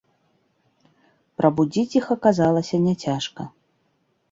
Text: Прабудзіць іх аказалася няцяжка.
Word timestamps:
Прабудзіць 1.41 1.95
іх 2.01 2.05
аказалася 2.17 2.83
няцяжка. 2.89 3.49